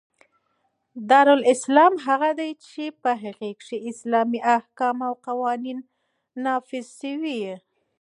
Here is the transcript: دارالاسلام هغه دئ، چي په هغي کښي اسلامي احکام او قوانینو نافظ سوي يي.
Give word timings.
دارالاسلام 1.09 1.93
هغه 2.05 2.29
دئ، 2.39 2.51
چي 2.67 2.85
په 3.01 3.11
هغي 3.23 3.51
کښي 3.59 3.77
اسلامي 3.91 4.39
احکام 4.57 4.97
او 5.07 5.13
قوانینو 5.27 5.83
نافظ 6.43 6.85
سوي 7.01 7.35
يي. 7.43 7.55